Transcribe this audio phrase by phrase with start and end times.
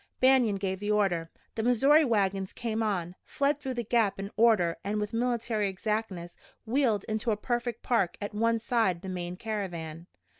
[0.19, 1.29] Banion gave the order.
[1.53, 6.35] The Missouri wagons came on, filed through the gap in order and with military exactness
[6.65, 10.07] wheeled into a perfect park at one side the main caravan.